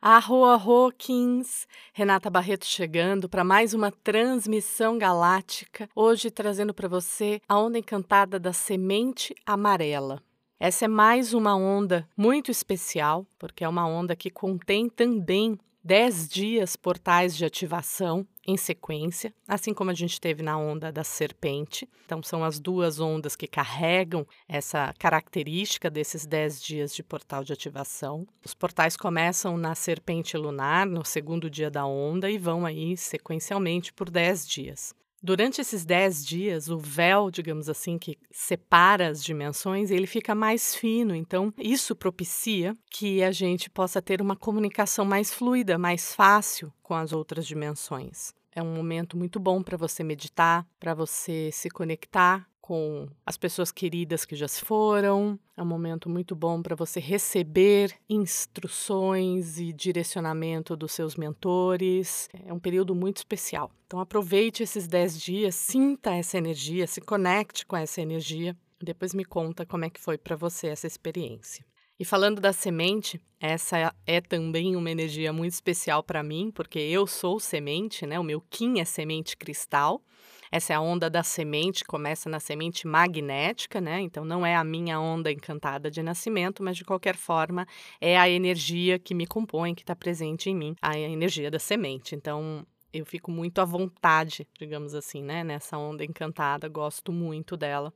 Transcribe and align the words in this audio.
Arro, 0.00 0.44
arro, 0.44 0.92
Kings! 0.96 1.66
Renata 1.92 2.30
Barreto 2.30 2.64
chegando 2.64 3.28
para 3.28 3.42
mais 3.42 3.74
uma 3.74 3.90
transmissão 3.90 4.96
galáctica, 4.96 5.90
hoje 5.92 6.30
trazendo 6.30 6.72
para 6.72 6.86
você 6.86 7.40
a 7.48 7.58
onda 7.58 7.80
encantada 7.80 8.38
da 8.38 8.52
semente 8.52 9.34
amarela. 9.44 10.22
Essa 10.60 10.84
é 10.84 10.88
mais 10.88 11.34
uma 11.34 11.56
onda 11.56 12.08
muito 12.16 12.48
especial, 12.48 13.26
porque 13.40 13.64
é 13.64 13.68
uma 13.68 13.88
onda 13.88 14.14
que 14.14 14.30
contém 14.30 14.88
também 14.88 15.58
10 15.88 16.28
dias 16.28 16.76
portais 16.76 17.34
de 17.34 17.46
ativação 17.46 18.26
em 18.46 18.58
sequência, 18.58 19.32
assim 19.48 19.72
como 19.72 19.90
a 19.90 19.94
gente 19.94 20.20
teve 20.20 20.42
na 20.42 20.58
onda 20.58 20.92
da 20.92 21.02
serpente. 21.02 21.88
Então, 22.04 22.22
são 22.22 22.44
as 22.44 22.60
duas 22.60 23.00
ondas 23.00 23.34
que 23.34 23.46
carregam 23.46 24.26
essa 24.46 24.92
característica 24.98 25.88
desses 25.88 26.26
10 26.26 26.62
dias 26.62 26.94
de 26.94 27.02
portal 27.02 27.42
de 27.42 27.54
ativação. 27.54 28.26
Os 28.44 28.52
portais 28.52 28.98
começam 28.98 29.56
na 29.56 29.74
serpente 29.74 30.36
lunar, 30.36 30.84
no 30.84 31.06
segundo 31.06 31.48
dia 31.48 31.70
da 31.70 31.86
onda, 31.86 32.30
e 32.30 32.36
vão 32.36 32.66
aí 32.66 32.94
sequencialmente 32.94 33.90
por 33.90 34.10
10 34.10 34.46
dias. 34.46 34.94
Durante 35.22 35.60
esses 35.60 35.84
10 35.84 36.24
dias, 36.24 36.68
o 36.68 36.78
véu, 36.78 37.30
digamos 37.30 37.68
assim, 37.68 37.98
que 37.98 38.16
separa 38.30 39.08
as 39.08 39.22
dimensões, 39.22 39.90
ele 39.90 40.06
fica 40.06 40.34
mais 40.34 40.74
fino. 40.74 41.14
Então, 41.14 41.52
isso 41.58 41.96
propicia 41.96 42.76
que 42.90 43.22
a 43.22 43.32
gente 43.32 43.68
possa 43.68 44.00
ter 44.00 44.22
uma 44.22 44.36
comunicação 44.36 45.04
mais 45.04 45.32
fluida, 45.32 45.76
mais 45.76 46.14
fácil 46.14 46.72
com 46.82 46.94
as 46.94 47.12
outras 47.12 47.46
dimensões. 47.46 48.32
É 48.58 48.62
um 48.62 48.74
momento 48.74 49.16
muito 49.16 49.38
bom 49.38 49.62
para 49.62 49.76
você 49.76 50.02
meditar, 50.02 50.66
para 50.80 50.92
você 50.92 51.48
se 51.52 51.70
conectar 51.70 52.44
com 52.60 53.08
as 53.24 53.36
pessoas 53.36 53.70
queridas 53.70 54.24
que 54.24 54.34
já 54.34 54.48
se 54.48 54.64
foram. 54.64 55.38
É 55.56 55.62
um 55.62 55.64
momento 55.64 56.10
muito 56.10 56.34
bom 56.34 56.60
para 56.60 56.74
você 56.74 56.98
receber 56.98 57.94
instruções 58.10 59.60
e 59.60 59.72
direcionamento 59.72 60.74
dos 60.74 60.90
seus 60.90 61.14
mentores. 61.14 62.28
É 62.44 62.52
um 62.52 62.58
período 62.58 62.96
muito 62.96 63.18
especial. 63.18 63.70
Então 63.86 64.00
aproveite 64.00 64.64
esses 64.64 64.88
10 64.88 65.20
dias, 65.20 65.54
sinta 65.54 66.12
essa 66.12 66.36
energia, 66.36 66.88
se 66.88 67.00
conecte 67.00 67.64
com 67.64 67.76
essa 67.76 68.00
energia. 68.00 68.56
Depois 68.82 69.14
me 69.14 69.24
conta 69.24 69.64
como 69.64 69.84
é 69.84 69.90
que 69.90 70.00
foi 70.00 70.18
para 70.18 70.34
você 70.34 70.66
essa 70.66 70.88
experiência. 70.88 71.64
E 72.00 72.04
falando 72.04 72.40
da 72.40 72.52
semente, 72.52 73.20
essa 73.40 73.92
é 74.06 74.20
também 74.20 74.76
uma 74.76 74.88
energia 74.88 75.32
muito 75.32 75.52
especial 75.52 76.00
para 76.00 76.22
mim, 76.22 76.52
porque 76.54 76.78
eu 76.78 77.08
sou 77.08 77.40
semente, 77.40 78.06
né? 78.06 78.20
O 78.20 78.22
meu 78.22 78.40
Kim 78.40 78.78
é 78.78 78.84
semente 78.84 79.36
cristal. 79.36 80.00
Essa 80.50 80.74
é 80.74 80.76
a 80.76 80.80
onda 80.80 81.10
da 81.10 81.24
semente, 81.24 81.84
começa 81.84 82.30
na 82.30 82.38
semente 82.38 82.86
magnética, 82.86 83.80
né? 83.80 84.00
Então 84.00 84.24
não 84.24 84.46
é 84.46 84.54
a 84.54 84.62
minha 84.62 85.00
onda 85.00 85.32
encantada 85.32 85.90
de 85.90 86.00
nascimento, 86.00 86.62
mas 86.62 86.76
de 86.76 86.84
qualquer 86.84 87.16
forma 87.16 87.66
é 88.00 88.16
a 88.16 88.28
energia 88.30 88.96
que 88.98 89.12
me 89.12 89.26
compõe, 89.26 89.74
que 89.74 89.82
está 89.82 89.96
presente 89.96 90.48
em 90.48 90.54
mim, 90.54 90.76
a 90.80 90.96
energia 90.96 91.50
da 91.50 91.58
semente. 91.58 92.14
Então 92.14 92.64
eu 92.92 93.04
fico 93.04 93.30
muito 93.30 93.60
à 93.60 93.64
vontade, 93.64 94.46
digamos 94.56 94.94
assim, 94.94 95.22
né? 95.22 95.42
Nessa 95.42 95.76
onda 95.76 96.04
encantada, 96.04 96.68
gosto 96.68 97.12
muito 97.12 97.56
dela. 97.56 97.92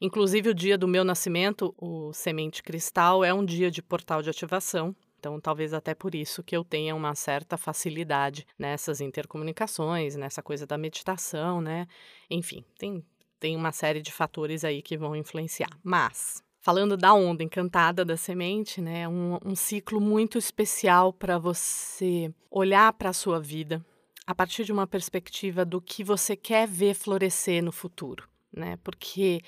Inclusive, 0.00 0.48
o 0.48 0.54
dia 0.54 0.78
do 0.78 0.88
meu 0.88 1.04
nascimento, 1.04 1.74
o 1.76 2.10
Semente 2.14 2.62
Cristal, 2.62 3.22
é 3.22 3.34
um 3.34 3.44
dia 3.44 3.70
de 3.70 3.82
portal 3.82 4.22
de 4.22 4.30
ativação. 4.30 4.96
Então, 5.18 5.38
talvez 5.38 5.74
até 5.74 5.94
por 5.94 6.14
isso 6.14 6.42
que 6.42 6.56
eu 6.56 6.64
tenha 6.64 6.94
uma 6.94 7.14
certa 7.14 7.58
facilidade 7.58 8.46
nessas 8.58 9.02
intercomunicações, 9.02 10.16
nessa 10.16 10.42
coisa 10.42 10.66
da 10.66 10.78
meditação, 10.78 11.60
né? 11.60 11.86
Enfim, 12.30 12.64
tem, 12.78 13.04
tem 13.38 13.54
uma 13.54 13.72
série 13.72 14.00
de 14.00 14.10
fatores 14.10 14.64
aí 14.64 14.80
que 14.80 14.96
vão 14.96 15.14
influenciar. 15.14 15.68
Mas, 15.84 16.42
falando 16.62 16.96
da 16.96 17.12
onda 17.12 17.44
encantada 17.44 18.02
da 18.02 18.16
semente, 18.16 18.80
né? 18.80 19.06
Um, 19.06 19.38
um 19.44 19.54
ciclo 19.54 20.00
muito 20.00 20.38
especial 20.38 21.12
para 21.12 21.36
você 21.36 22.32
olhar 22.50 22.90
para 22.94 23.10
a 23.10 23.12
sua 23.12 23.38
vida 23.38 23.84
a 24.26 24.34
partir 24.34 24.64
de 24.64 24.72
uma 24.72 24.86
perspectiva 24.86 25.62
do 25.62 25.78
que 25.78 26.02
você 26.02 26.34
quer 26.34 26.66
ver 26.66 26.94
florescer 26.94 27.62
no 27.62 27.72
futuro 27.72 28.29
né? 28.52 28.78
Porque 28.82 29.40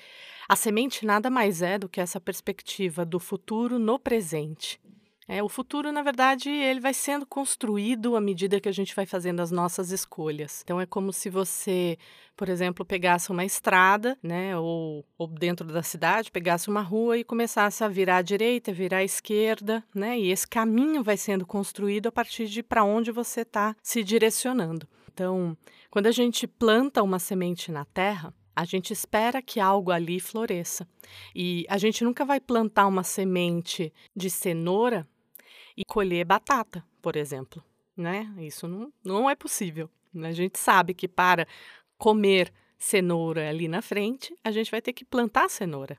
a 0.47 0.55
semente 0.55 1.05
nada 1.05 1.29
mais 1.29 1.61
é 1.61 1.77
do 1.77 1.89
que 1.89 2.01
essa 2.01 2.19
perspectiva 2.19 3.05
do 3.05 3.19
futuro 3.19 3.79
no 3.79 3.99
presente. 3.99 4.79
É, 5.27 5.41
o 5.41 5.47
futuro, 5.47 5.91
na 5.91 6.03
verdade, 6.03 6.49
ele 6.49 6.81
vai 6.81 6.93
sendo 6.93 7.25
construído 7.25 8.15
à 8.15 8.21
medida 8.21 8.59
que 8.59 8.67
a 8.67 8.73
gente 8.73 8.93
vai 8.93 9.05
fazendo 9.05 9.41
as 9.41 9.51
nossas 9.51 9.89
escolhas. 9.89 10.61
Então 10.63 10.81
é 10.81 10.85
como 10.85 11.13
se 11.13 11.29
você, 11.29 11.97
por 12.35 12.49
exemplo, 12.49 12.85
pegasse 12.85 13.31
uma 13.31 13.45
estrada, 13.45 14.17
né, 14.21 14.57
ou, 14.57 15.05
ou 15.17 15.27
dentro 15.27 15.65
da 15.71 15.81
cidade, 15.81 16.29
pegasse 16.29 16.69
uma 16.69 16.81
rua 16.81 17.17
e 17.17 17.23
começasse 17.23 17.83
a 17.83 17.87
virar 17.87 18.17
à 18.17 18.21
direita, 18.21 18.73
virar 18.73 18.97
à 18.97 19.03
esquerda, 19.03 19.83
né? 19.95 20.19
E 20.19 20.29
esse 20.29 20.47
caminho 20.47 21.03
vai 21.03 21.15
sendo 21.15 21.45
construído 21.45 22.07
a 22.07 22.11
partir 22.11 22.47
de 22.47 22.61
para 22.61 22.83
onde 22.83 23.11
você 23.11 23.41
está 23.41 23.75
se 23.81 24.03
direcionando. 24.03 24.87
Então, 25.13 25.55
quando 25.89 26.07
a 26.07 26.11
gente 26.11 26.47
planta 26.47 27.01
uma 27.01 27.19
semente 27.19 27.71
na 27.71 27.85
terra, 27.85 28.33
a 28.55 28.65
gente 28.65 28.93
espera 28.93 29.41
que 29.41 29.59
algo 29.59 29.91
ali 29.91 30.19
floresça. 30.19 30.87
E 31.35 31.65
a 31.69 31.77
gente 31.77 32.03
nunca 32.03 32.23
vai 32.23 32.39
plantar 32.39 32.87
uma 32.87 33.03
semente 33.03 33.91
de 34.15 34.29
cenoura 34.29 35.07
e 35.75 35.83
colher 35.83 36.25
batata, 36.25 36.85
por 37.01 37.15
exemplo. 37.15 37.63
Né? 37.95 38.33
Isso 38.39 38.67
não, 38.67 38.93
não 39.03 39.29
é 39.29 39.35
possível. 39.35 39.89
A 40.21 40.31
gente 40.31 40.59
sabe 40.59 40.93
que 40.93 41.07
para 41.07 41.47
comer 41.97 42.53
cenoura 42.77 43.49
ali 43.49 43.67
na 43.67 43.81
frente, 43.81 44.35
a 44.43 44.51
gente 44.51 44.69
vai 44.69 44.81
ter 44.81 44.93
que 44.93 45.05
plantar 45.05 45.49
cenoura. 45.49 45.97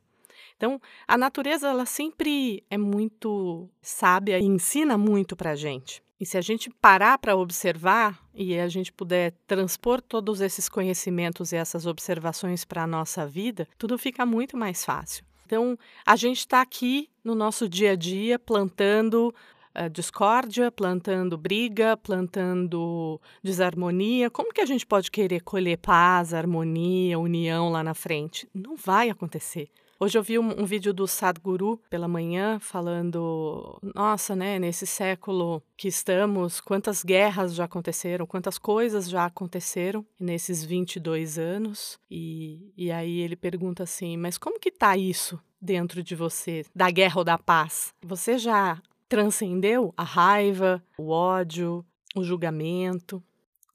Então, 0.57 0.81
a 1.09 1.17
natureza 1.17 1.69
ela 1.69 1.87
sempre 1.87 2.65
é 2.71 2.79
muito 2.79 3.69
sábia 3.81 4.39
e 4.39 4.45
ensina 4.45 4.97
muito 4.97 5.35
para 5.35 5.51
a 5.51 5.57
gente. 5.57 6.04
E 6.21 6.25
se 6.25 6.39
a 6.39 6.41
gente 6.41 6.71
parar 6.71 7.19
para 7.19 7.37
observar 7.37 8.19
e 8.35 8.59
a 8.59 8.69
gente 8.69 8.93
puder 8.93 9.35
transpor 9.47 10.01
todos 10.01 10.41
esses 10.41 10.69
conhecimentos 10.69 11.53
e 11.53 11.57
essas 11.57 11.87
observações 11.87 12.65
para 12.65 12.85
a 12.85 12.87
nossa 12.87 13.27
vida, 13.27 13.67
tudo 13.77 13.99
fica 13.99 14.25
muito 14.25 14.57
mais 14.57 14.85
fácil. 14.85 15.25
Então, 15.47 15.79
a 16.07 16.17
gente 16.17 16.39
está 16.39 16.61
aqui 16.61 17.11
no 17.23 17.35
nosso 17.35 17.69
dia 17.69 17.93
a 17.93 17.97
dia 17.97 18.39
plantando 18.39 19.35
uh, 19.79 19.91
discórdia, 19.91 20.71
plantando 20.71 21.37
briga, 21.37 21.97
plantando 21.97 23.21
desarmonia. 23.43 24.31
Como 24.31 24.53
que 24.53 24.61
a 24.61 24.67
gente 24.67 24.87
pode 24.87 25.11
querer 25.11 25.41
colher 25.41 25.79
paz, 25.79 26.33
harmonia, 26.33 27.19
união 27.19 27.71
lá 27.71 27.83
na 27.83 27.95
frente? 27.95 28.49
Não 28.55 28.77
vai 28.77 29.11
acontecer. 29.11 29.69
Hoje 29.99 30.19
eu 30.19 30.23
vi 30.23 30.39
um, 30.39 30.61
um, 30.61 30.67
vídeo 30.67 30.93
do 30.93 31.07
Sadhguru 31.07 31.81
pela 31.89 32.09
manhã 32.09 32.59
falando, 32.59 33.79
nossa, 33.95 34.35
né, 34.35 34.59
nesse 34.59 34.87
século 34.87 35.63
que 35.77 35.87
estamos, 35.87 36.61
quantas 36.61 37.05
guerras 37.05 37.55
já 37.55 37.65
aconteceram, 37.65 38.27
quantas 38.27 38.59
coisas 38.59 39.09
já 39.09 39.25
aconteceram 39.25 40.05
nesses 40.19 40.65
22 40.65 41.39
anos. 41.39 41.99
E, 42.11 42.73
e 42.77 42.91
aí 42.91 43.21
ele 43.21 43.37
pergunta 43.37 43.85
assim, 43.85 44.17
mas 44.17 44.37
como 44.37 44.59
que 44.59 44.71
tá 44.71 44.97
isso 44.97 45.41
dentro 45.61 46.03
de 46.03 46.15
você, 46.15 46.67
da 46.75 46.91
guerra 46.91 47.19
ou 47.19 47.25
da 47.25 47.39
paz? 47.39 47.95
Você 48.03 48.37
já 48.37 48.83
transcendeu 49.15 49.95
a 49.97 50.03
raiva, 50.03 50.83
o 50.99 51.11
ódio, 51.11 51.85
o 52.17 52.25
julgamento? 52.25 53.23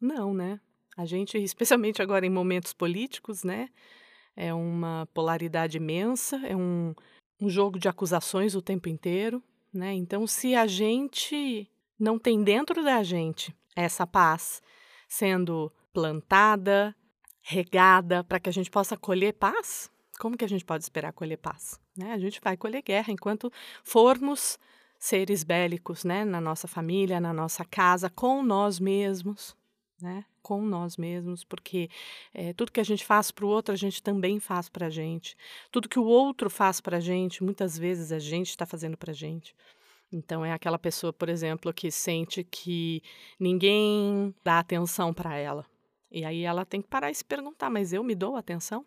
Não, 0.01 0.33
né? 0.33 0.59
A 0.97 1.05
gente, 1.05 1.37
especialmente 1.41 2.01
agora 2.01 2.25
em 2.25 2.29
momentos 2.29 2.73
políticos, 2.73 3.43
né? 3.43 3.69
é 4.39 4.53
uma 4.53 5.05
polaridade 5.13 5.75
imensa, 5.75 6.37
é 6.47 6.55
um, 6.55 6.95
um 7.41 7.49
jogo 7.49 7.77
de 7.77 7.89
acusações 7.89 8.55
o 8.55 8.61
tempo 8.61 8.87
inteiro. 8.87 9.43
Né? 9.73 9.93
Então, 9.93 10.25
se 10.25 10.55
a 10.55 10.65
gente 10.65 11.69
não 11.99 12.17
tem 12.17 12.41
dentro 12.41 12.81
da 12.81 13.03
gente 13.03 13.53
essa 13.75 14.07
paz 14.07 14.61
sendo 15.09 15.69
plantada, 15.91 16.95
regada, 17.41 18.23
para 18.23 18.39
que 18.39 18.47
a 18.47 18.53
gente 18.53 18.71
possa 18.71 18.95
colher 18.95 19.33
paz, 19.33 19.91
como 20.17 20.37
que 20.37 20.45
a 20.45 20.49
gente 20.49 20.63
pode 20.63 20.85
esperar 20.85 21.11
colher 21.11 21.37
paz? 21.37 21.77
Né? 21.97 22.13
A 22.13 22.17
gente 22.17 22.39
vai 22.41 22.55
colher 22.55 22.81
guerra 22.81 23.11
enquanto 23.11 23.51
formos 23.83 24.57
seres 24.99 25.43
bélicos 25.43 26.03
né? 26.03 26.25
na 26.25 26.41
nossa 26.41 26.67
família, 26.67 27.19
na 27.19 27.33
nossa 27.33 27.65
casa, 27.65 28.09
com 28.09 28.43
nós 28.43 28.79
mesmos 28.79 29.57
né? 30.01 30.25
Com 30.41 30.61
nós 30.61 30.97
mesmos, 30.97 31.43
porque 31.43 31.89
é, 32.33 32.53
tudo 32.53 32.71
que 32.71 32.79
a 32.79 32.83
gente 32.85 33.05
faz 33.05 33.31
para 33.31 33.45
o 33.45 33.49
outro, 33.49 33.73
a 33.73 33.77
gente 33.77 34.01
também 34.01 34.39
faz 34.39 34.69
para 34.69 34.87
a 34.87 34.89
gente. 34.89 35.35
Tudo 35.71 35.89
que 35.89 35.99
o 35.99 36.05
outro 36.05 36.49
faz 36.49 36.79
para 36.79 36.97
a 36.97 36.99
gente, 36.99 37.43
muitas 37.43 37.77
vezes 37.77 38.11
a 38.11 38.19
gente 38.19 38.49
está 38.49 38.65
fazendo 38.65 38.97
para 38.97 39.11
a 39.11 39.15
gente. 39.15 39.55
Então, 40.11 40.43
é 40.43 40.51
aquela 40.51 40.79
pessoa, 40.79 41.13
por 41.13 41.29
exemplo, 41.29 41.73
que 41.73 41.91
sente 41.91 42.43
que 42.43 43.03
ninguém 43.39 44.33
dá 44.43 44.59
atenção 44.59 45.13
para 45.13 45.35
ela. 45.35 45.65
E 46.11 46.25
aí 46.25 46.43
ela 46.43 46.65
tem 46.65 46.81
que 46.81 46.87
parar 46.87 47.11
e 47.11 47.15
se 47.15 47.23
perguntar: 47.23 47.69
mas 47.69 47.93
eu 47.93 48.03
me 48.03 48.15
dou 48.15 48.35
atenção? 48.35 48.85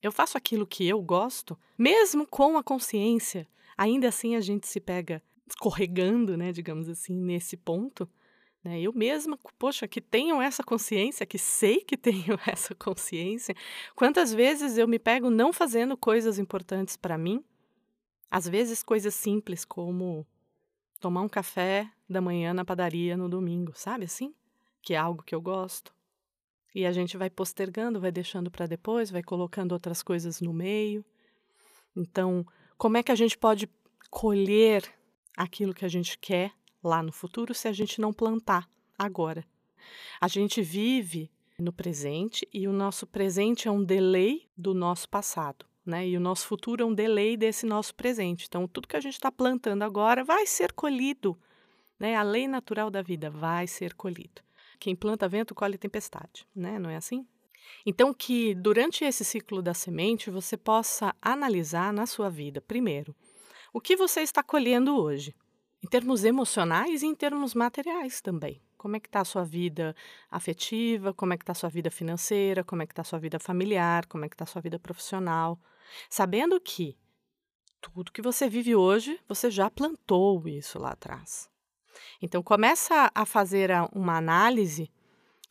Eu 0.00 0.12
faço 0.12 0.36
aquilo 0.36 0.66
que 0.66 0.86
eu 0.86 1.00
gosto? 1.00 1.58
Mesmo 1.76 2.26
com 2.26 2.56
a 2.56 2.62
consciência, 2.62 3.46
ainda 3.76 4.08
assim 4.08 4.36
a 4.36 4.40
gente 4.40 4.68
se 4.68 4.80
pega 4.80 5.22
escorregando, 5.46 6.36
né, 6.36 6.52
digamos 6.52 6.88
assim, 6.88 7.14
nesse 7.14 7.56
ponto. 7.56 8.08
Né? 8.62 8.80
Eu 8.80 8.92
mesma, 8.92 9.38
poxa, 9.58 9.88
que 9.88 10.00
tenho 10.00 10.40
essa 10.40 10.62
consciência, 10.62 11.26
que 11.26 11.38
sei 11.38 11.80
que 11.80 11.96
tenho 11.98 12.38
essa 12.46 12.74
consciência. 12.74 13.54
Quantas 13.94 14.32
vezes 14.32 14.78
eu 14.78 14.86
me 14.86 14.98
pego 14.98 15.30
não 15.30 15.52
fazendo 15.52 15.96
coisas 15.96 16.38
importantes 16.38 16.96
para 16.96 17.18
mim? 17.18 17.44
Às 18.30 18.48
vezes 18.48 18.82
coisas 18.82 19.14
simples 19.14 19.64
como 19.64 20.26
tomar 21.00 21.22
um 21.22 21.28
café 21.28 21.90
da 22.08 22.20
manhã 22.20 22.54
na 22.54 22.64
padaria 22.64 23.16
no 23.16 23.28
domingo, 23.28 23.72
sabe 23.74 24.04
assim? 24.04 24.34
Que 24.80 24.94
é 24.94 24.96
algo 24.96 25.22
que 25.22 25.34
eu 25.34 25.40
gosto. 25.40 25.92
E 26.74 26.86
a 26.86 26.92
gente 26.92 27.18
vai 27.18 27.28
postergando, 27.28 28.00
vai 28.00 28.10
deixando 28.10 28.50
para 28.50 28.66
depois, 28.66 29.10
vai 29.10 29.22
colocando 29.22 29.72
outras 29.72 30.02
coisas 30.02 30.40
no 30.40 30.52
meio. 30.52 31.04
Então, 31.94 32.46
como 32.78 32.96
é 32.96 33.02
que 33.02 33.12
a 33.12 33.14
gente 33.14 33.36
pode 33.36 33.68
colher 34.10 34.82
aquilo 35.36 35.74
que 35.74 35.84
a 35.84 35.88
gente 35.88 36.18
quer 36.18 36.52
lá 36.82 37.02
no 37.02 37.12
futuro 37.12 37.54
se 37.54 37.68
a 37.68 37.72
gente 37.72 38.00
não 38.00 38.12
plantar 38.12 38.68
agora? 38.98 39.44
A 40.20 40.28
gente 40.28 40.62
vive 40.62 41.30
no 41.58 41.72
presente 41.72 42.46
e 42.52 42.66
o 42.66 42.72
nosso 42.72 43.06
presente 43.06 43.68
é 43.68 43.70
um 43.70 43.84
delay 43.84 44.48
do 44.56 44.74
nosso 44.74 45.08
passado. 45.08 45.66
Né? 45.84 46.08
E 46.08 46.16
o 46.16 46.20
nosso 46.20 46.46
futuro 46.46 46.82
é 46.82 46.86
um 46.86 46.94
delay 46.94 47.36
desse 47.36 47.66
nosso 47.66 47.94
presente. 47.94 48.46
Então, 48.46 48.68
tudo 48.68 48.86
que 48.86 48.96
a 48.96 49.00
gente 49.00 49.14
está 49.14 49.32
plantando 49.32 49.82
agora 49.82 50.22
vai 50.24 50.46
ser 50.46 50.72
colhido. 50.72 51.36
Né? 51.98 52.14
A 52.14 52.22
lei 52.22 52.46
natural 52.46 52.90
da 52.90 53.02
vida 53.02 53.30
vai 53.30 53.66
ser 53.66 53.94
colhido. 53.94 54.42
Quem 54.78 54.94
planta 54.94 55.28
vento 55.28 55.54
colhe 55.54 55.78
tempestade, 55.78 56.46
né? 56.54 56.76
Não 56.76 56.90
é 56.90 56.96
assim? 56.96 57.24
Então, 57.86 58.12
que 58.12 58.54
durante 58.54 59.04
esse 59.04 59.24
ciclo 59.24 59.62
da 59.62 59.72
semente 59.74 60.30
você 60.30 60.56
possa 60.56 61.14
analisar 61.22 61.92
na 61.92 62.04
sua 62.04 62.28
vida, 62.28 62.60
primeiro, 62.60 63.14
o 63.72 63.80
que 63.80 63.96
você 63.96 64.20
está 64.20 64.42
colhendo 64.42 64.96
hoje, 64.96 65.34
em 65.82 65.88
termos 65.88 66.24
emocionais 66.24 67.02
e 67.02 67.06
em 67.06 67.14
termos 67.14 67.54
materiais 67.54 68.20
também. 68.20 68.60
Como 68.76 68.96
é 68.96 69.00
que 69.00 69.08
está 69.08 69.20
a 69.20 69.24
sua 69.24 69.44
vida 69.44 69.94
afetiva, 70.30 71.14
como 71.14 71.32
é 71.32 71.36
que 71.36 71.42
está 71.42 71.52
a 71.52 71.56
sua 71.56 71.70
vida 71.70 71.90
financeira, 71.90 72.64
como 72.64 72.82
é 72.82 72.86
que 72.86 72.92
está 72.92 73.02
a 73.02 73.04
sua 73.04 73.18
vida 73.18 73.38
familiar, 73.38 74.06
como 74.06 74.24
é 74.24 74.28
que 74.28 74.34
está 74.34 74.44
a 74.44 74.46
sua 74.46 74.60
vida 74.60 74.78
profissional. 74.78 75.58
Sabendo 76.10 76.60
que 76.60 76.96
tudo 77.80 78.12
que 78.12 78.22
você 78.22 78.48
vive 78.48 78.76
hoje, 78.76 79.20
você 79.28 79.50
já 79.50 79.70
plantou 79.70 80.46
isso 80.48 80.78
lá 80.78 80.90
atrás. 80.90 81.50
Então 82.20 82.42
começa 82.42 83.10
a 83.14 83.26
fazer 83.26 83.70
uma 83.92 84.16
análise, 84.16 84.90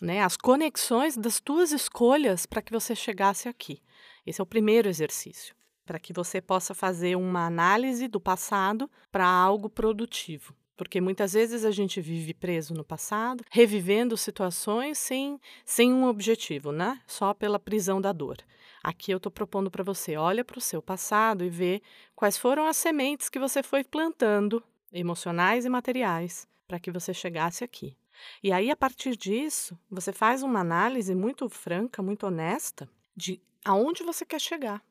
né, 0.01 0.21
as 0.21 0.37
conexões 0.37 1.17
das 1.17 1.39
tuas 1.39 1.71
escolhas 1.71 2.45
para 2.45 2.61
que 2.61 2.71
você 2.71 2.95
chegasse 2.95 3.47
aqui. 3.47 3.81
Esse 4.25 4.41
é 4.41 4.43
o 4.43 4.47
primeiro 4.47 4.87
exercício, 4.87 5.55
para 5.91 5.99
que 5.99 6.13
você 6.13 6.39
possa 6.39 6.73
fazer 6.73 7.17
uma 7.17 7.45
análise 7.45 8.07
do 8.07 8.17
passado 8.17 8.89
para 9.11 9.27
algo 9.27 9.69
produtivo. 9.69 10.55
Porque 10.77 11.01
muitas 11.01 11.33
vezes 11.33 11.65
a 11.65 11.71
gente 11.71 11.99
vive 11.99 12.33
preso 12.33 12.73
no 12.73 12.81
passado, 12.81 13.43
revivendo 13.51 14.15
situações 14.15 14.97
sem, 14.97 15.37
sem 15.65 15.91
um 15.91 16.05
objetivo, 16.05 16.71
né? 16.71 16.97
Só 17.05 17.33
pela 17.33 17.59
prisão 17.59 17.99
da 17.99 18.13
dor. 18.13 18.37
Aqui 18.81 19.11
eu 19.11 19.17
estou 19.17 19.29
propondo 19.29 19.69
para 19.69 19.83
você, 19.83 20.15
olha 20.15 20.45
para 20.45 20.59
o 20.59 20.61
seu 20.61 20.81
passado 20.81 21.43
e 21.43 21.49
vê 21.49 21.81
quais 22.15 22.37
foram 22.37 22.65
as 22.65 22.77
sementes 22.77 23.27
que 23.27 23.37
você 23.37 23.61
foi 23.61 23.83
plantando, 23.83 24.63
emocionais 24.93 25.65
e 25.65 25.69
materiais, 25.69 26.47
para 26.69 26.79
que 26.79 26.89
você 26.89 27.13
chegasse 27.13 27.65
aqui. 27.65 27.97
E 28.41 28.53
aí, 28.53 28.71
a 28.71 28.77
partir 28.77 29.17
disso, 29.17 29.77
você 29.89 30.13
faz 30.13 30.41
uma 30.41 30.61
análise 30.61 31.13
muito 31.13 31.49
franca, 31.49 32.01
muito 32.01 32.25
honesta 32.25 32.87
de 33.13 33.41
aonde 33.65 34.03
você 34.03 34.25
quer 34.25 34.39
chegar. 34.39 34.81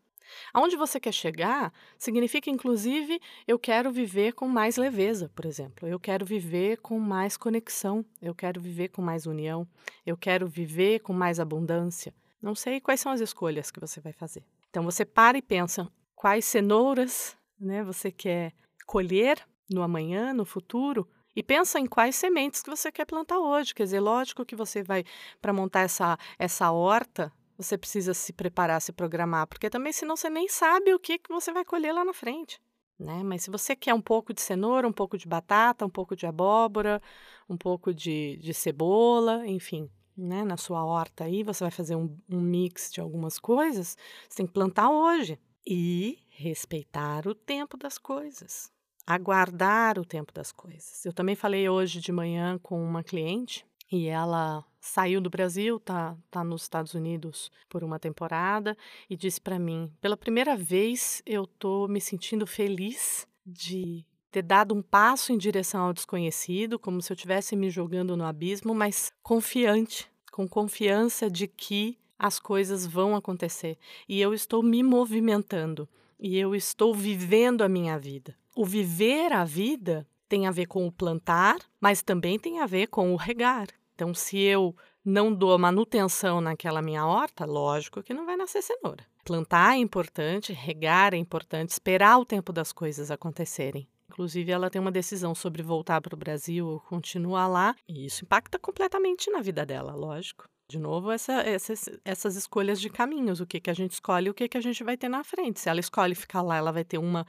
Aonde 0.53 0.77
você 0.77 0.99
quer 1.01 1.13
chegar 1.13 1.73
significa, 1.99 2.51
inclusive, 2.51 3.21
eu 3.47 3.59
quero 3.59 3.91
viver 3.91 4.33
com 4.33 4.49
mais 4.49 4.77
leveza, 4.77 5.31
por 5.35 5.45
exemplo. 5.45 5.89
Eu 5.89 5.99
quero 5.99 6.25
viver 6.25 6.79
com 6.79 6.99
mais 6.99 7.37
conexão. 7.37 8.05
Eu 8.21 8.35
quero 8.35 8.61
viver 8.61 8.89
com 8.89 9.03
mais 9.03 9.27
união. 9.27 9.67
Eu 10.05 10.17
quero 10.17 10.47
viver 10.47 11.01
com 11.01 11.13
mais 11.13 11.41
abundância. 11.41 12.15
Não 12.41 12.55
sei 12.55 12.81
quais 12.81 13.01
são 13.01 13.13
as 13.13 13.21
escolhas 13.21 13.71
que 13.71 13.81
você 13.81 14.01
vai 14.01 14.13
fazer. 14.13 14.45
Então, 14.71 14.83
você 14.83 15.05
para 15.05 15.37
e 15.37 15.43
pensa 15.43 15.91
quais 16.15 16.45
cenouras 16.45 17.37
né, 17.59 17.85
você 17.85 18.11
quer 18.11 18.53
colher 18.87 19.47
no 19.71 19.83
amanhã, 19.83 20.33
no 20.33 20.45
futuro, 20.45 21.09
e 21.35 21.43
pensa 21.43 21.79
em 21.79 21.87
quais 21.87 22.17
sementes 22.17 22.63
que 22.63 22.71
você 22.71 22.91
quer 22.91 23.05
plantar 23.05 23.39
hoje. 23.39 23.75
Quer 23.75 23.85
dizer, 23.85 24.01
lógico 24.01 24.45
que 24.45 24.57
você 24.57 24.83
vai, 24.83 25.05
para 25.41 25.53
montar 25.53 25.81
essa, 25.81 26.19
essa 26.39 26.71
horta, 26.73 27.33
você 27.63 27.77
precisa 27.77 28.15
se 28.15 28.33
preparar, 28.33 28.81
se 28.81 28.93
programar, 28.93 29.47
porque 29.47 29.69
também 29.69 29.93
senão 29.93 30.17
você 30.17 30.31
nem 30.31 30.49
sabe 30.49 30.95
o 30.95 30.99
que, 30.99 31.19
que 31.19 31.33
você 31.33 31.53
vai 31.53 31.65
colher 31.65 31.93
lá 31.93 32.05
na 32.05 32.13
frente. 32.13 32.61
Né? 32.99 33.23
Mas 33.23 33.45
se 33.45 33.51
você 33.51 33.75
quer 33.75 33.95
um 33.95 34.01
pouco 34.01 34.35
de 34.35 34.41
cenoura, 34.41 34.87
um 34.87 34.93
pouco 34.93 35.17
de 35.17 35.27
batata, 35.27 35.87
um 35.87 35.91
pouco 35.91 36.15
de 36.15 36.27
abóbora, 36.27 37.01
um 37.49 37.57
pouco 37.57 37.95
de, 37.95 38.39
de 38.39 38.53
cebola, 38.53 39.47
enfim, 39.47 39.91
né? 40.17 40.45
na 40.45 40.57
sua 40.57 40.85
horta 40.85 41.25
aí, 41.25 41.43
você 41.43 41.65
vai 41.65 41.71
fazer 41.71 41.97
um, 41.97 42.15
um 42.29 42.41
mix 42.41 42.91
de 42.93 43.01
algumas 43.01 43.39
coisas, 43.39 43.97
você 44.29 44.37
tem 44.39 44.47
que 44.47 44.53
plantar 44.53 44.91
hoje. 44.91 45.39
E 45.67 46.19
respeitar 46.31 47.29
o 47.29 47.35
tempo 47.35 47.77
das 47.77 47.99
coisas 47.99 48.73
aguardar 49.07 49.99
o 49.99 50.05
tempo 50.05 50.33
das 50.33 50.53
coisas. 50.53 51.05
Eu 51.05 51.13
também 51.13 51.35
falei 51.35 51.69
hoje 51.69 52.01
de 52.01 52.13
manhã 52.13 52.59
com 52.63 52.81
uma 52.81 53.03
cliente 53.03 53.67
e 53.91 54.07
ela 54.07 54.65
saiu 54.81 55.21
do 55.21 55.29
Brasil, 55.29 55.79
tá, 55.81 56.17
tá 56.31 56.45
nos 56.45 56.63
Estados 56.63 56.95
Unidos 56.95 57.51
por 57.69 57.85
uma 57.85 57.99
temporada 57.99 58.77
e 59.09 59.17
disse 59.17 59.41
para 59.41 59.59
mim: 59.59 59.93
pela 60.01 60.17
primeira 60.17 60.57
vez 60.57 61.23
eu 61.27 61.47
tô 61.47 61.89
me 61.89 62.01
sentindo 62.01 62.47
feliz 62.47 63.27
de 63.45 64.05
ter 64.31 64.43
dado 64.43 64.75
um 64.75 64.81
passo 64.83 65.33
em 65.33 65.39
direção 65.39 65.87
ao 65.87 65.93
desconhecido, 65.93 66.79
como 66.79 67.03
se 67.03 67.13
eu 67.13 67.15
estivesse 67.15 67.57
me 67.57 67.69
jogando 67.69 68.17
no 68.17 68.25
abismo, 68.25 68.75
mas 68.75 69.13
confiante, 69.23 70.09
com 70.31 70.49
confiança 70.49 71.29
de 71.29 71.49
que 71.49 71.99
as 72.19 72.39
coisas 72.39 72.87
vão 72.87 73.17
acontecer 73.17 73.77
e 74.09 74.21
eu 74.21 74.33
estou 74.33 74.63
me 74.63 74.83
movimentando 74.83 75.89
e 76.19 76.39
eu 76.39 76.55
estou 76.55 76.95
vivendo 76.95 77.63
a 77.63 77.69
minha 77.69 77.99
vida. 77.99 78.37
O 78.55 78.65
viver 78.65 79.33
a 79.33 79.45
vida 79.45 80.07
tem 80.29 80.47
a 80.47 80.51
ver 80.51 80.67
com 80.67 80.87
o 80.87 80.93
plantar, 80.93 81.57
mas 81.81 82.03
também 82.03 82.39
tem 82.39 82.61
a 82.61 82.67
ver 82.67 82.87
com 82.87 83.13
o 83.13 83.17
regar. 83.17 83.67
Então, 84.01 84.15
se 84.15 84.39
eu 84.39 84.75
não 85.05 85.31
dou 85.31 85.59
manutenção 85.59 86.41
naquela 86.41 86.81
minha 86.81 87.05
horta, 87.05 87.45
lógico 87.45 88.03
que 88.03 88.15
não 88.15 88.25
vai 88.25 88.35
nascer 88.35 88.63
cenoura. 88.63 89.05
Plantar 89.27 89.75
é 89.75 89.77
importante, 89.77 90.55
regar 90.55 91.13
é 91.13 91.19
importante, 91.19 91.69
esperar 91.69 92.19
o 92.19 92.25
tempo 92.25 92.51
das 92.51 92.73
coisas 92.73 93.11
acontecerem. 93.11 93.87
Inclusive, 94.09 94.51
ela 94.51 94.71
tem 94.71 94.81
uma 94.81 94.91
decisão 94.91 95.35
sobre 95.35 95.63
voltar 95.63 96.01
para 96.01 96.15
o 96.15 96.19
Brasil 96.19 96.67
ou 96.67 96.81
continuar 96.81 97.47
lá, 97.47 97.77
e 97.87 98.07
isso 98.07 98.25
impacta 98.25 98.59
completamente 98.59 99.31
na 99.31 99.43
vida 99.43 99.67
dela, 99.67 99.95
lógico. 99.95 100.49
De 100.67 100.79
novo, 100.79 101.11
essa, 101.11 101.35
essas, 101.43 101.91
essas 102.03 102.37
escolhas 102.37 102.81
de 102.81 102.89
caminhos, 102.89 103.39
o 103.39 103.47
que, 103.47 103.61
que 103.61 103.69
a 103.69 103.75
gente 103.75 103.91
escolhe 103.91 104.31
o 104.31 104.35
que, 104.35 104.49
que 104.49 104.57
a 104.57 104.63
gente 104.63 104.83
vai 104.83 104.97
ter 104.97 105.11
na 105.11 105.23
frente. 105.23 105.61
Se 105.61 105.69
ela 105.69 105.81
escolhe 105.81 106.15
ficar 106.15 106.41
lá, 106.41 106.57
ela 106.57 106.73
vai 106.73 106.85
ter 106.85 106.97
uma, 106.97 107.27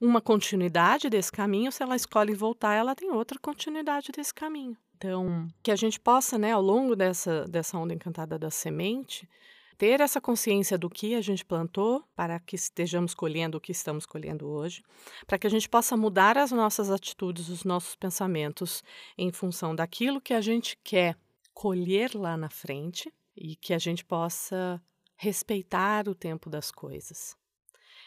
uma 0.00 0.20
continuidade 0.20 1.10
desse 1.10 1.32
caminho, 1.32 1.72
se 1.72 1.82
ela 1.82 1.96
escolhe 1.96 2.32
voltar, 2.32 2.74
ela 2.74 2.94
tem 2.94 3.10
outra 3.10 3.40
continuidade 3.40 4.12
desse 4.12 4.32
caminho. 4.32 4.76
Então, 5.02 5.48
que 5.60 5.72
a 5.72 5.76
gente 5.76 5.98
possa, 5.98 6.38
né, 6.38 6.52
ao 6.52 6.62
longo 6.62 6.94
dessa, 6.94 7.44
dessa 7.48 7.76
onda 7.76 7.92
encantada 7.92 8.38
da 8.38 8.52
semente, 8.52 9.28
ter 9.76 10.00
essa 10.00 10.20
consciência 10.20 10.78
do 10.78 10.88
que 10.88 11.16
a 11.16 11.20
gente 11.20 11.44
plantou 11.44 12.04
para 12.14 12.38
que 12.38 12.54
estejamos 12.54 13.12
colhendo 13.12 13.58
o 13.58 13.60
que 13.60 13.72
estamos 13.72 14.06
colhendo 14.06 14.46
hoje, 14.46 14.84
para 15.26 15.36
que 15.38 15.46
a 15.48 15.50
gente 15.50 15.68
possa 15.68 15.96
mudar 15.96 16.38
as 16.38 16.52
nossas 16.52 16.88
atitudes, 16.88 17.48
os 17.48 17.64
nossos 17.64 17.96
pensamentos 17.96 18.84
em 19.18 19.32
função 19.32 19.74
daquilo 19.74 20.20
que 20.20 20.32
a 20.32 20.40
gente 20.40 20.78
quer 20.84 21.16
colher 21.52 22.14
lá 22.14 22.36
na 22.36 22.48
frente 22.48 23.12
e 23.36 23.56
que 23.56 23.74
a 23.74 23.78
gente 23.78 24.04
possa 24.04 24.80
respeitar 25.16 26.08
o 26.08 26.14
tempo 26.14 26.48
das 26.48 26.70
coisas. 26.70 27.36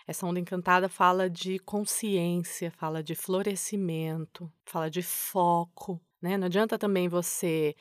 Essa 0.07 0.25
onda 0.25 0.39
encantada 0.39 0.87
fala 0.87 1.29
de 1.29 1.59
consciência, 1.59 2.71
fala 2.71 3.03
de 3.03 3.15
florescimento, 3.15 4.49
fala 4.63 4.89
de 4.89 5.01
foco. 5.01 5.99
Né? 6.25 6.37
Não 6.37 6.47
adianta 6.47 6.75
também 6.75 7.07
você 7.07 7.75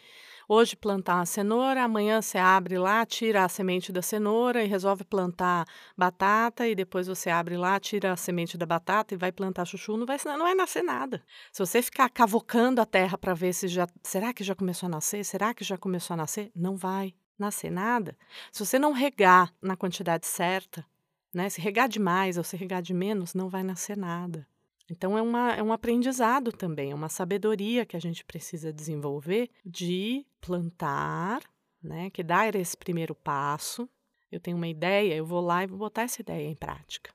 hoje 0.47 0.77
plantar 0.77 1.15
uma 1.15 1.25
cenoura, 1.25 1.83
amanhã 1.83 2.21
você 2.21 2.37
abre 2.37 2.77
lá, 2.77 3.07
tira 3.07 3.43
a 3.43 3.49
semente 3.49 3.91
da 3.91 4.03
cenoura 4.03 4.63
e 4.63 4.67
resolve 4.67 5.03
plantar 5.03 5.67
batata, 5.97 6.69
e 6.69 6.75
depois 6.75 7.07
você 7.07 7.31
abre 7.31 7.57
lá, 7.57 7.81
tira 7.81 8.13
a 8.13 8.17
semente 8.17 8.59
da 8.59 8.67
batata 8.67 9.15
e 9.15 9.17
vai 9.17 9.33
plantar 9.33 9.65
chuchu, 9.65 9.97
não 9.97 10.05
vai, 10.05 10.19
não 10.27 10.45
vai 10.45 10.55
nascer 10.55 10.83
nada. 10.83 11.25
Se 11.51 11.59
você 11.65 11.81
ficar 11.81 12.11
cavocando 12.11 12.83
a 12.83 12.85
terra 12.85 13.17
para 13.17 13.33
ver 13.33 13.55
se 13.55 13.67
já. 13.67 13.87
Será 14.03 14.35
que 14.35 14.45
já 14.45 14.55
começou 14.55 14.89
a 14.89 14.91
nascer? 14.91 15.25
Será 15.25 15.55
que 15.55 15.65
já 15.65 15.79
começou 15.79 16.13
a 16.13 16.19
nascer? 16.19 16.53
Não 16.55 16.77
vai 16.77 17.15
nascer 17.39 17.71
nada. 17.71 18.15
Se 18.53 18.63
você 18.63 18.79
não 18.79 18.93
regar 18.93 19.51
na 19.63 19.75
quantidade 19.75 20.27
certa, 20.27 20.85
né? 21.33 21.49
Se 21.49 21.63
regar 21.63 21.89
demais 21.89 22.37
ou 22.37 22.45
se 22.45 22.59
regar 22.59 22.83
de 22.83 22.93
menos, 22.93 23.33
não 23.33 23.49
vai 23.49 23.63
nascer 23.63 23.97
nada. 23.97 24.47
Então, 24.91 25.17
é, 25.17 25.23
uma, 25.23 25.53
é 25.53 25.63
um 25.63 25.73
aprendizado 25.73 26.53
também, 26.53 26.91
é 26.91 26.95
uma 26.95 27.09
sabedoria 27.09 27.87
que 27.87 27.97
a 27.97 28.01
gente 28.01 28.25
precisa 28.25 28.73
desenvolver 28.73 29.51
de 29.65 30.27
plantar, 30.41 31.43
né, 31.83 32.11
que 32.11 32.23
dar 32.23 32.55
esse 32.55 32.77
primeiro 32.77 33.15
passo. 33.15 33.89
Eu 34.31 34.41
tenho 34.41 34.57
uma 34.57 34.69
ideia, 34.69 35.15
eu 35.15 35.25
vou 35.25 35.41
lá 35.41 35.63
e 35.63 35.67
vou 35.67 35.79
botar 35.79 36.03
essa 36.03 36.21
ideia 36.21 36.49
em 36.49 36.55
prática. 36.55 37.15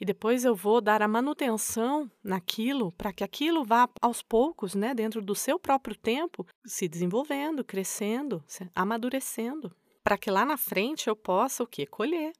E 0.00 0.04
depois 0.04 0.44
eu 0.44 0.54
vou 0.54 0.80
dar 0.80 1.02
a 1.02 1.08
manutenção 1.08 2.10
naquilo 2.22 2.92
para 2.92 3.12
que 3.12 3.24
aquilo 3.24 3.64
vá 3.64 3.88
aos 4.00 4.22
poucos, 4.22 4.74
né, 4.74 4.94
dentro 4.94 5.22
do 5.22 5.34
seu 5.34 5.58
próprio 5.58 5.96
tempo, 5.96 6.46
se 6.64 6.88
desenvolvendo, 6.88 7.64
crescendo, 7.64 8.44
amadurecendo, 8.74 9.74
para 10.02 10.18
que 10.18 10.30
lá 10.30 10.44
na 10.44 10.56
frente 10.56 11.08
eu 11.08 11.16
possa 11.16 11.62
o 11.62 11.66
quê? 11.66 11.86
Colher. 11.86 12.32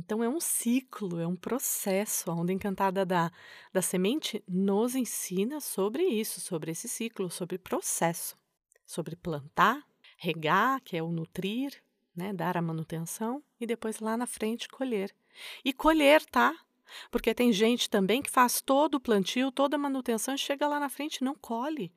Então 0.00 0.24
é 0.24 0.28
um 0.28 0.40
ciclo, 0.40 1.20
é 1.20 1.26
um 1.26 1.36
processo. 1.36 2.30
A 2.30 2.34
onda 2.34 2.50
encantada 2.52 3.04
da, 3.04 3.30
da 3.70 3.82
semente 3.82 4.42
nos 4.48 4.94
ensina 4.94 5.60
sobre 5.60 6.02
isso, 6.04 6.40
sobre 6.40 6.70
esse 6.70 6.88
ciclo, 6.88 7.30
sobre 7.30 7.58
processo, 7.58 8.34
sobre 8.86 9.14
plantar, 9.14 9.86
regar, 10.16 10.80
que 10.80 10.96
é 10.96 11.02
o 11.02 11.12
nutrir, 11.12 11.82
né, 12.16 12.32
dar 12.32 12.56
a 12.56 12.62
manutenção 12.62 13.42
e 13.60 13.66
depois 13.66 14.00
lá 14.00 14.16
na 14.16 14.26
frente 14.26 14.70
colher. 14.70 15.14
E 15.62 15.70
colher, 15.70 16.24
tá? 16.24 16.56
Porque 17.10 17.34
tem 17.34 17.52
gente 17.52 17.90
também 17.90 18.22
que 18.22 18.30
faz 18.30 18.62
todo 18.62 18.94
o 18.94 19.00
plantio, 19.00 19.52
toda 19.52 19.76
a 19.76 19.78
manutenção 19.78 20.34
e 20.34 20.38
chega 20.38 20.66
lá 20.66 20.80
na 20.80 20.88
frente 20.88 21.16
e 21.16 21.24
não 21.24 21.34
colhe. 21.34 21.92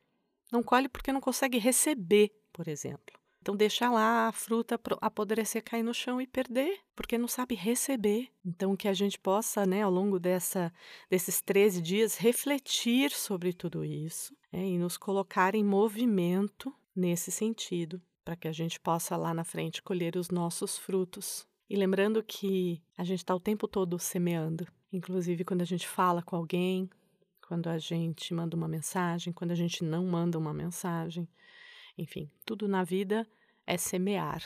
Não 0.51 0.61
colhe 0.61 0.89
porque 0.89 1.13
não 1.13 1.21
consegue 1.21 1.57
receber, 1.57 2.31
por 2.51 2.67
exemplo. 2.67 3.17
Então, 3.43 3.57
deixa 3.57 3.91
lá 3.91 4.29
a 4.29 4.31
fruta 4.31 4.79
apodrecer, 5.01 5.61
cair 5.61 5.83
no 5.83 5.93
chão 5.93 6.21
e 6.21 6.25
perder, 6.25 6.79
porque 6.95 7.17
não 7.17 7.27
sabe 7.27 7.55
receber. 7.55 8.29
Então, 8.45 8.73
que 8.73 8.87
a 8.87 8.93
gente 8.93 9.19
possa, 9.19 9.65
né, 9.65 9.81
ao 9.81 9.91
longo 9.91 10.17
dessa, 10.17 10.71
desses 11.09 11.41
13 11.41 11.81
dias, 11.81 12.15
refletir 12.15 13.11
sobre 13.11 13.51
tudo 13.51 13.83
isso 13.83 14.33
né, 14.49 14.65
e 14.65 14.77
nos 14.77 14.95
colocar 14.95 15.55
em 15.55 15.63
movimento 15.63 16.73
nesse 16.95 17.33
sentido, 17.33 18.01
para 18.23 18.37
que 18.37 18.47
a 18.47 18.53
gente 18.53 18.79
possa 18.79 19.17
lá 19.17 19.33
na 19.33 19.43
frente 19.43 19.83
colher 19.83 20.15
os 20.15 20.29
nossos 20.29 20.77
frutos. 20.77 21.45
E 21.69 21.75
lembrando 21.75 22.23
que 22.23 22.81
a 22.97 23.03
gente 23.03 23.19
está 23.19 23.35
o 23.35 23.41
tempo 23.41 23.67
todo 23.67 23.99
semeando, 23.99 24.65
inclusive 24.89 25.43
quando 25.43 25.63
a 25.63 25.65
gente 25.65 25.85
fala 25.85 26.21
com 26.21 26.37
alguém, 26.37 26.89
quando 27.45 27.67
a 27.67 27.77
gente 27.77 28.33
manda 28.33 28.55
uma 28.55 28.69
mensagem, 28.69 29.33
quando 29.33 29.51
a 29.51 29.55
gente 29.55 29.83
não 29.83 30.05
manda 30.05 30.39
uma 30.39 30.53
mensagem. 30.53 31.27
Enfim, 31.97 32.29
tudo 32.45 32.67
na 32.67 32.83
vida 32.83 33.27
é 33.65 33.77
semear. 33.77 34.43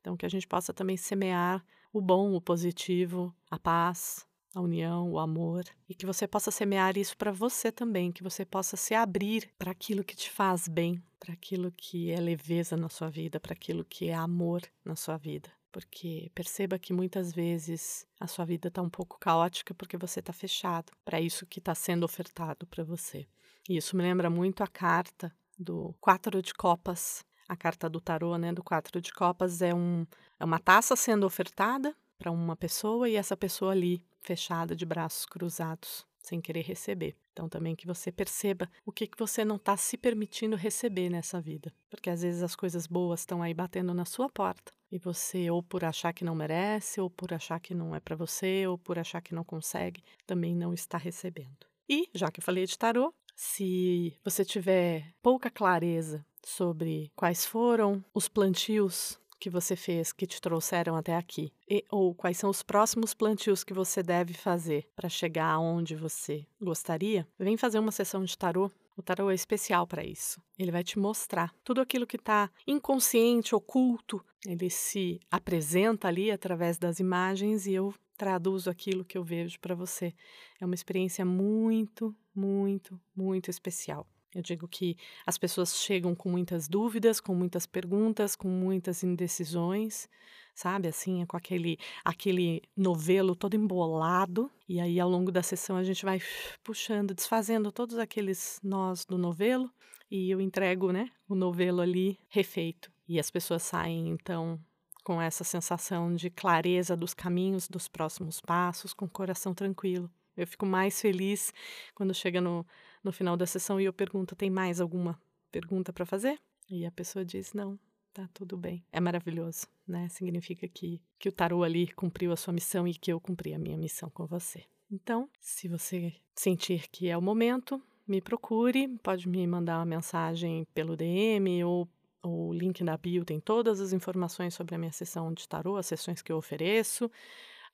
Então, 0.00 0.16
que 0.16 0.26
a 0.26 0.28
gente 0.28 0.46
possa 0.46 0.72
também 0.72 0.96
semear 0.96 1.64
o 1.92 2.00
bom, 2.00 2.34
o 2.34 2.40
positivo, 2.40 3.34
a 3.50 3.58
paz, 3.58 4.26
a 4.54 4.60
união, 4.60 5.10
o 5.10 5.18
amor, 5.18 5.64
e 5.88 5.94
que 5.94 6.06
você 6.06 6.26
possa 6.26 6.50
semear 6.50 6.96
isso 6.98 7.16
para 7.16 7.32
você 7.32 7.72
também, 7.72 8.12
que 8.12 8.22
você 8.22 8.44
possa 8.44 8.76
se 8.76 8.94
abrir 8.94 9.50
para 9.58 9.70
aquilo 9.70 10.04
que 10.04 10.16
te 10.16 10.30
faz 10.30 10.68
bem, 10.68 11.02
para 11.18 11.32
aquilo 11.32 11.72
que 11.72 12.10
é 12.10 12.20
leveza 12.20 12.76
na 12.76 12.88
sua 12.88 13.08
vida, 13.08 13.40
para 13.40 13.52
aquilo 13.52 13.84
que 13.84 14.08
é 14.08 14.14
amor 14.14 14.62
na 14.84 14.96
sua 14.96 15.16
vida. 15.16 15.50
Porque 15.70 16.30
perceba 16.34 16.78
que 16.78 16.92
muitas 16.92 17.32
vezes 17.32 18.06
a 18.20 18.26
sua 18.26 18.44
vida 18.44 18.68
está 18.68 18.82
um 18.82 18.90
pouco 18.90 19.18
caótica 19.18 19.72
porque 19.72 19.96
você 19.96 20.20
está 20.20 20.32
fechado 20.32 20.92
para 21.02 21.18
isso 21.18 21.46
que 21.46 21.60
está 21.60 21.74
sendo 21.74 22.04
ofertado 22.04 22.66
para 22.66 22.84
você. 22.84 23.26
E 23.66 23.78
isso 23.78 23.96
me 23.96 24.02
lembra 24.02 24.28
muito 24.28 24.62
a 24.62 24.66
carta 24.66 25.34
do 25.58 25.94
Quatro 26.00 26.42
de 26.42 26.54
Copas, 26.54 27.24
a 27.48 27.56
carta 27.56 27.88
do 27.88 28.00
tarô, 28.00 28.36
né, 28.36 28.52
do 28.52 28.62
Quatro 28.62 29.00
de 29.00 29.12
Copas 29.12 29.60
é, 29.62 29.74
um, 29.74 30.06
é 30.38 30.44
uma 30.44 30.58
taça 30.58 30.96
sendo 30.96 31.26
ofertada 31.26 31.94
para 32.18 32.30
uma 32.30 32.56
pessoa 32.56 33.08
e 33.08 33.16
essa 33.16 33.36
pessoa 33.36 33.72
ali 33.72 34.02
fechada 34.20 34.76
de 34.76 34.86
braços 34.86 35.26
cruzados, 35.26 36.06
sem 36.22 36.40
querer 36.40 36.62
receber. 36.62 37.16
Então 37.32 37.48
também 37.48 37.74
que 37.74 37.86
você 37.86 38.12
perceba 38.12 38.70
o 38.86 38.92
que, 38.92 39.06
que 39.06 39.18
você 39.18 39.44
não 39.44 39.56
está 39.56 39.76
se 39.76 39.96
permitindo 39.96 40.56
receber 40.56 41.10
nessa 41.10 41.40
vida, 41.40 41.72
porque 41.90 42.10
às 42.10 42.22
vezes 42.22 42.42
as 42.42 42.54
coisas 42.54 42.86
boas 42.86 43.20
estão 43.20 43.42
aí 43.42 43.52
batendo 43.52 43.92
na 43.92 44.04
sua 44.04 44.28
porta 44.28 44.72
e 44.90 44.98
você 44.98 45.50
ou 45.50 45.62
por 45.62 45.84
achar 45.84 46.12
que 46.12 46.24
não 46.24 46.34
merece, 46.34 47.00
ou 47.00 47.08
por 47.08 47.32
achar 47.32 47.58
que 47.58 47.74
não 47.74 47.94
é 47.94 48.00
para 48.00 48.14
você, 48.14 48.66
ou 48.66 48.76
por 48.76 48.98
achar 48.98 49.22
que 49.22 49.34
não 49.34 49.42
consegue, 49.42 50.04
também 50.26 50.54
não 50.54 50.74
está 50.74 50.98
recebendo. 50.98 51.66
E 51.88 52.08
já 52.14 52.30
que 52.30 52.40
eu 52.40 52.44
falei 52.44 52.66
de 52.66 52.78
tarô, 52.78 53.12
se 53.42 54.16
você 54.24 54.44
tiver 54.44 55.12
pouca 55.20 55.50
clareza 55.50 56.24
sobre 56.44 57.10
quais 57.16 57.44
foram 57.44 58.02
os 58.14 58.28
plantios 58.28 59.18
que 59.40 59.50
você 59.50 59.74
fez 59.74 60.12
que 60.12 60.28
te 60.28 60.40
trouxeram 60.40 60.94
até 60.94 61.16
aqui, 61.16 61.52
e, 61.68 61.84
ou 61.90 62.14
quais 62.14 62.36
são 62.38 62.48
os 62.48 62.62
próximos 62.62 63.12
plantios 63.12 63.64
que 63.64 63.74
você 63.74 64.00
deve 64.00 64.32
fazer 64.32 64.88
para 64.94 65.08
chegar 65.08 65.50
aonde 65.50 65.96
você 65.96 66.46
gostaria, 66.60 67.26
vem 67.36 67.56
fazer 67.56 67.80
uma 67.80 67.90
sessão 67.90 68.22
de 68.24 68.38
tarô. 68.38 68.70
O 68.96 69.02
tarô 69.02 69.28
é 69.28 69.34
especial 69.34 69.88
para 69.88 70.04
isso. 70.04 70.40
Ele 70.56 70.70
vai 70.70 70.84
te 70.84 70.96
mostrar 70.96 71.52
tudo 71.64 71.80
aquilo 71.80 72.06
que 72.06 72.16
está 72.16 72.48
inconsciente, 72.64 73.56
oculto. 73.56 74.24
Ele 74.46 74.70
se 74.70 75.18
apresenta 75.28 76.06
ali 76.06 76.30
através 76.30 76.78
das 76.78 77.00
imagens 77.00 77.66
e 77.66 77.74
eu 77.74 77.92
traduzo 78.22 78.70
aquilo 78.70 79.04
que 79.04 79.18
eu 79.18 79.24
vejo 79.24 79.58
para 79.58 79.74
você. 79.74 80.14
É 80.60 80.64
uma 80.64 80.76
experiência 80.76 81.24
muito, 81.24 82.14
muito, 82.32 83.00
muito 83.16 83.50
especial. 83.50 84.06
Eu 84.32 84.40
digo 84.40 84.68
que 84.68 84.96
as 85.26 85.36
pessoas 85.36 85.74
chegam 85.74 86.14
com 86.14 86.28
muitas 86.30 86.68
dúvidas, 86.68 87.18
com 87.18 87.34
muitas 87.34 87.66
perguntas, 87.66 88.36
com 88.36 88.46
muitas 88.46 89.02
indecisões, 89.02 90.08
sabe? 90.54 90.86
Assim, 90.86 91.26
com 91.26 91.36
aquele, 91.36 91.76
aquele 92.04 92.62
novelo 92.76 93.34
todo 93.34 93.56
embolado. 93.56 94.48
E 94.68 94.78
aí, 94.78 95.00
ao 95.00 95.10
longo 95.10 95.32
da 95.32 95.42
sessão, 95.42 95.76
a 95.76 95.82
gente 95.82 96.04
vai 96.04 96.20
puxando, 96.62 97.14
desfazendo 97.14 97.72
todos 97.72 97.98
aqueles 97.98 98.60
nós 98.62 99.04
do 99.04 99.18
novelo. 99.18 99.68
E 100.08 100.30
eu 100.30 100.40
entrego, 100.40 100.92
né, 100.92 101.10
o 101.28 101.34
novelo 101.34 101.80
ali 101.80 102.20
refeito. 102.28 102.88
E 103.08 103.18
as 103.18 103.32
pessoas 103.32 103.64
saem, 103.64 104.10
então, 104.10 104.60
com 105.02 105.20
essa 105.20 105.44
sensação 105.44 106.14
de 106.14 106.30
clareza 106.30 106.96
dos 106.96 107.14
caminhos, 107.14 107.68
dos 107.68 107.88
próximos 107.88 108.40
passos, 108.40 108.92
com 108.92 109.04
o 109.04 109.10
coração 109.10 109.54
tranquilo. 109.54 110.10
Eu 110.36 110.46
fico 110.46 110.64
mais 110.64 111.00
feliz 111.00 111.52
quando 111.94 112.14
chega 112.14 112.40
no, 112.40 112.66
no 113.02 113.12
final 113.12 113.36
da 113.36 113.46
sessão 113.46 113.80
e 113.80 113.84
eu 113.84 113.92
pergunto: 113.92 114.34
tem 114.34 114.50
mais 114.50 114.80
alguma 114.80 115.20
pergunta 115.50 115.92
para 115.92 116.06
fazer? 116.06 116.38
E 116.70 116.86
a 116.86 116.90
pessoa 116.90 117.24
diz: 117.24 117.52
não, 117.52 117.78
tá 118.12 118.28
tudo 118.32 118.56
bem. 118.56 118.84
É 118.92 119.00
maravilhoso, 119.00 119.66
né? 119.86 120.08
Significa 120.08 120.66
que, 120.66 121.00
que 121.18 121.28
o 121.28 121.32
tarô 121.32 121.62
ali 121.62 121.88
cumpriu 121.92 122.32
a 122.32 122.36
sua 122.36 122.52
missão 122.52 122.86
e 122.86 122.94
que 122.94 123.12
eu 123.12 123.20
cumpri 123.20 123.52
a 123.54 123.58
minha 123.58 123.76
missão 123.76 124.08
com 124.10 124.26
você. 124.26 124.64
Então, 124.90 125.28
se 125.40 125.68
você 125.68 126.14
sentir 126.34 126.88
que 126.88 127.08
é 127.08 127.16
o 127.16 127.22
momento, 127.22 127.82
me 128.06 128.20
procure, 128.20 128.88
pode 129.02 129.28
me 129.28 129.46
mandar 129.46 129.78
uma 129.78 129.86
mensagem 129.86 130.66
pelo 130.74 130.96
DM 130.96 131.64
ou 131.64 131.88
o 132.22 132.52
link 132.52 132.82
da 132.84 132.96
bio 132.96 133.24
tem 133.24 133.40
todas 133.40 133.80
as 133.80 133.92
informações 133.92 134.54
sobre 134.54 134.74
a 134.74 134.78
minha 134.78 134.92
sessão 134.92 135.32
de 135.32 135.48
tarô, 135.48 135.76
as 135.76 135.86
sessões 135.86 136.22
que 136.22 136.30
eu 136.30 136.36
ofereço, 136.36 137.10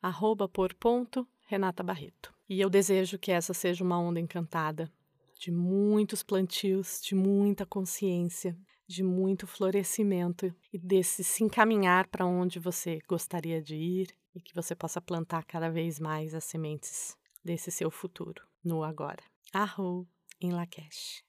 arroba 0.03 0.49
por 0.49 0.75
ponto 0.75 1.27
Renata 1.47 1.83
Barreto. 1.83 2.33
E 2.49 2.61
eu 2.61 2.71
desejo 2.71 3.19
que 3.19 3.31
essa 3.31 3.53
seja 3.53 3.85
uma 3.85 3.99
onda 3.99 4.21
encantada 4.21 4.91
de 5.39 5.51
muitos 5.51 6.23
plantios, 6.23 7.01
de 7.03 7.15
muita 7.15 7.65
consciência, 7.65 8.57
de 8.87 9.03
muito 9.03 9.47
florescimento 9.47 10.53
e 10.73 10.79
desse 10.79 11.23
se 11.23 11.45
encaminhar 11.45 12.09
para 12.09 12.25
onde 12.25 12.59
você 12.59 12.99
gostaria 13.07 13.61
de 13.61 13.77
ir 13.77 14.17
e 14.35 14.41
que 14.41 14.55
você 14.55 14.75
possa 14.75 15.01
plantar 15.01 15.45
cada 15.45 15.69
vez 15.71 16.01
mais 16.01 16.35
as 16.35 16.45
sementes 16.45 17.17
desse 17.45 17.71
seu 17.71 17.91
futuro 17.91 18.43
no 18.65 18.83
agora. 18.83 19.23
Arro 19.53 20.07
em 20.41 20.53
Lakesh. 20.53 21.23